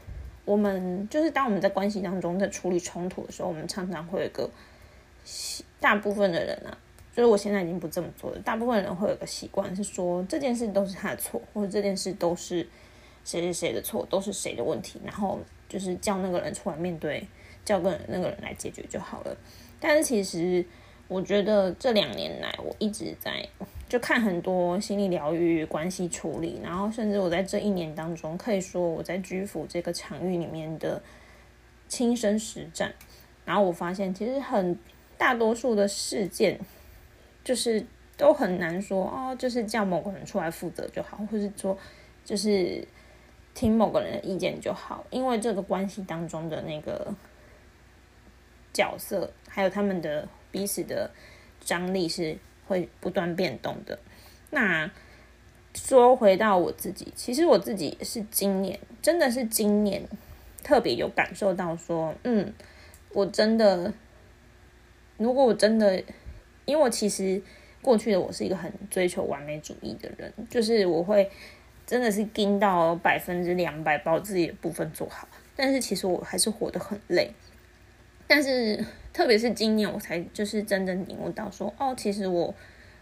[0.44, 4.50] 我们就是当我们在关系当中在处理冲突的时候，我们常常会有个
[5.80, 6.78] 大部分的人啊，
[7.16, 8.40] 就是我现在已经不这么做了。
[8.40, 12.68] 大部分人会有个习惯是说这件事都是他的错，或者这件事都是
[13.24, 15.40] 谁谁谁的错，都是谁的问题，然后
[15.76, 17.28] 就是叫那个人出来面对，
[17.66, 19.38] 叫个那个人来解决就好了。
[19.80, 20.66] 但是其实
[21.10, 23.46] 我觉得这两年来，我一直在。
[23.88, 31.00] 就看很多心理疗愈、关系处理，然后甚至我在这一年当中，可以说我在居服这个场域里面的
[31.88, 32.92] 亲身实战，
[33.46, 34.76] 然后我发现其实很
[35.20, 36.60] 大多数的事件，
[37.44, 37.86] 就是
[38.18, 41.78] 都很难说哦，就是叫某个人出来负责就好，或是说
[42.26, 42.86] 就是
[43.56, 47.12] 听某个人的意见就好，因为这个关系当中的那个
[48.72, 51.10] 角色，还有他们的彼此的
[51.60, 52.38] 张力是。
[52.68, 54.00] 会不断变动的。
[54.50, 54.90] 那
[55.76, 60.02] 说回到我自己，其实我自己是今年，真的是今年
[60.64, 62.52] 特别有感受到说，嗯，
[63.14, 63.94] 我真的，
[65.18, 66.04] 如果我真的，
[66.66, 67.40] 因为我其实
[67.84, 71.30] 过去的我是一个很追求完美主义的人，就是我会
[71.86, 75.28] 真的是盯到百分之两百，把我自己的部分做好。
[75.56, 77.32] 但是其实我还是活得很累。
[78.28, 78.84] 但是，
[79.14, 82.54] 特别是今年，我才就是真正领悟到说，哦，其实我，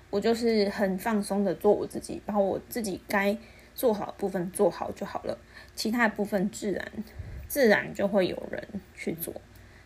[0.09, 3.37] 我就是很放松的做我自己，把我自己该
[3.73, 5.37] 做好的部分做好就好了，
[5.75, 6.91] 其他部分自然
[7.47, 9.33] 自然就会有人去做，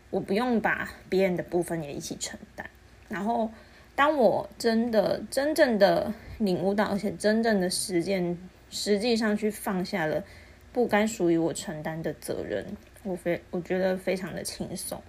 [0.09, 2.67] 我不用把别人的部分也一起承担。
[3.07, 3.51] 然后，
[3.95, 8.37] 当我真的真正的领悟到，而且真正的实践，
[8.69, 10.23] 实际上去放下了
[10.71, 12.65] 不该属于我承担的责任。
[13.03, 15.01] 我非我觉得非常的轻松。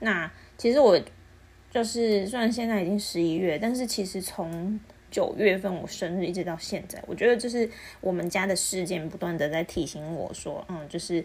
[0.00, 1.00] 那其实我
[1.70, 4.78] 就是虽然现在已经十一月，但是其实从
[5.10, 7.68] 九月份我生日一直到现在，我觉得就是
[8.00, 11.24] 我们家的事件不断的在提醒我说，嗯，就是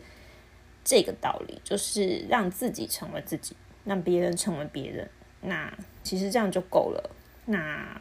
[0.84, 5.10] 这个道理，就是让自己成为自己，让别人成为别人。
[5.42, 5.74] 那
[6.04, 7.16] 其实这样就够了。
[7.46, 8.00] 那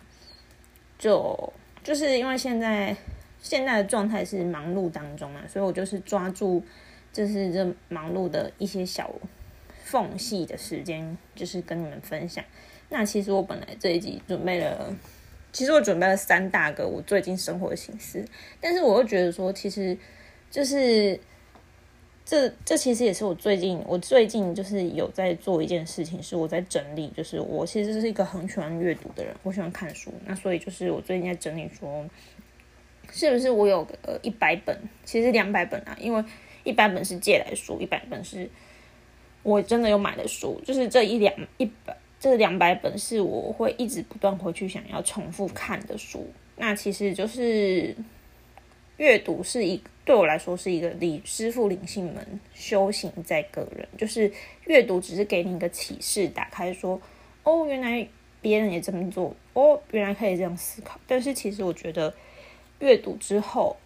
[0.99, 2.95] 就就是因为现在
[3.41, 6.62] 现在的状态是忙碌当中啊，所以我就是抓住。
[7.12, 9.12] 就是这忙碌的一些小
[9.82, 12.45] 缝隙的时间，就是跟你们分享。
[12.88, 14.95] 那其实我本来这一集准备了，
[15.53, 18.24] 其实我准备了三大个我最近生活的形式，
[18.61, 19.99] 但是我又觉得说，其实
[20.53, 21.18] 就是
[22.24, 32.09] 这这其实也是我最近我最近就是有在做一件事情，是我在整理，就是我其实是一个很喜欢阅读的人，我喜欢看书，那所以就是我最近在整理说，
[33.12, 36.24] 是不是我有呃一百本，其实两百本啊，因为。
[36.62, 38.48] 一百本是借来书，一百本是
[39.42, 46.28] 我真的有买的书，就是这一两一百这两百本是我会一直不断回去想要重复看的书。
[46.56, 47.96] 那其实就是
[48.98, 53.88] 阅读是一对我来说是一个领师傅领性门，修行在个人。
[53.96, 54.30] 就是
[54.66, 57.00] 阅读只是给你一个启示，打开说
[57.42, 58.06] 哦，原来
[58.42, 61.00] 别人也这么做，哦，原来可以这样思考。
[61.06, 62.12] 但是其实我觉得
[62.81, 63.76] 阅读之后，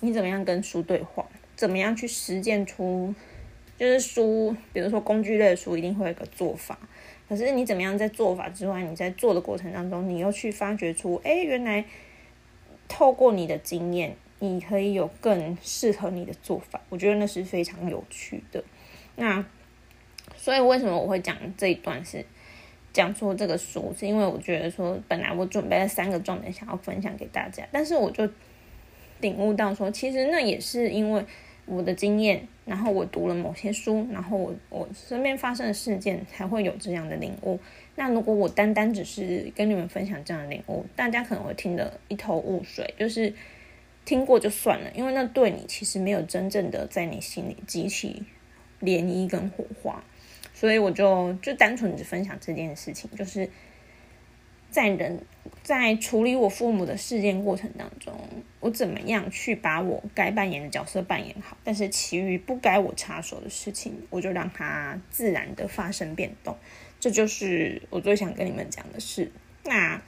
[0.00, 1.24] 你怎么样跟书对话？
[1.54, 3.14] 怎么样去实践出，
[3.76, 6.78] 就是书，比如说工具类的书，一定会有个做法。
[7.28, 11.84] 可是你怎么样在做法之外，你在做的过程当中，你又去发掘出，哎，原来
[12.88, 16.80] 透过你的经验，你可以有更适合你的做法。
[16.88, 18.64] 我觉得那是非常有趣的。
[19.16, 19.44] 那
[20.36, 22.24] 所以为什么我会讲这一段是
[22.92, 28.28] 讲出这个书，是因为我觉得说，本来我准备了三个重点想要分享给大家，但是我就
[29.20, 31.24] 领悟到说，其实那也是因为。
[31.70, 37.60] 我的经验，然后我读了某些书，然后我我身边发生的事件才会有这样的领悟。
[37.94, 43.34] 那如果我单单只是跟你们分享这样的领悟，大家可能会听得一头雾水，就是
[44.06, 48.22] 听过就算了，因为那对你其实没有真正的在你心里激起
[48.80, 50.02] 涟漪跟火花。
[50.58, 53.48] 所以我就就单纯只分享这件事情，就是。
[54.70, 55.18] 在人
[55.62, 58.12] 在处理我父母的事件过程当中，
[58.60, 61.56] 我怎么样去把我该扮演的角色扮演好？
[61.64, 66.54] 但是其余不该我插手的事情，我就让它自然的发生变动。
[67.00, 69.32] 这就是我最想跟你们讲的事。
[69.64, 70.02] 那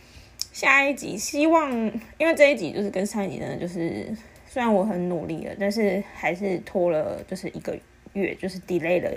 [0.53, 1.73] 下一集希望，
[2.19, 4.15] 因为这一集就是跟上一集呢，就是
[4.47, 7.75] 虽然我很努力了，但是还是拖了，就是一个
[8.13, 9.11] 月，就是 delay 了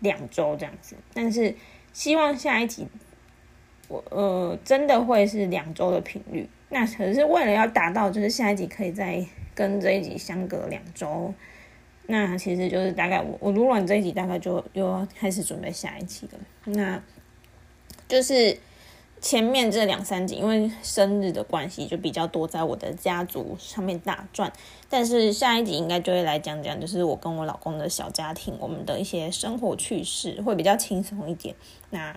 [0.00, 0.96] 两周这样子。
[1.12, 1.54] 但是
[1.92, 2.86] 希望下一集。
[3.86, 6.48] 我呃，真的会是两周的频率。
[6.70, 9.22] 那可是为了要达到，就是下一集可以再
[9.54, 11.32] 跟这一集相隔两周。
[12.06, 16.38] 那其实就是大概我我录完这一集，大概就又要开始准备下一期了。
[16.64, 17.00] 那
[18.08, 18.58] 就是
[19.24, 24.52] 前面这两三集因为生日的关系，就比较多在我的家族上面打转。
[24.90, 31.54] 但是下一集应该就会来讲讲，就是我跟我老公的小家庭，我们的一些生活趣事，会比较轻松一点。
[31.88, 32.14] 那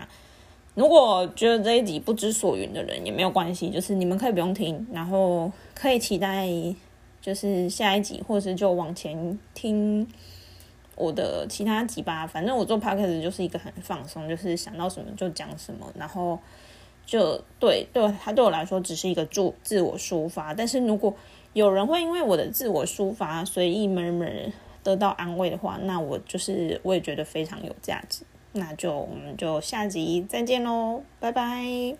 [0.75, 6.45] 如果觉得这一集不知所云的人也没有关系，就是你们可以不用听，然后可以期待
[7.21, 10.05] 就是下一集，或是就往前听
[10.97, 12.27] 我的其他集吧。
[12.27, 16.37] 反正我做 podcast 就是一个很放松，就是想到什么就讲什么，然后。
[17.07, 20.53] 就对对，他对我来说只是一个自自我抒发。
[20.53, 21.11] 但是如果
[21.53, 24.51] 有人会因为我的自我抒发随意 murmur
[24.83, 28.23] 得到安慰的话，那我就是我也觉得非常有价值。
[28.51, 31.97] 那就我们就下集再见喽，拜拜。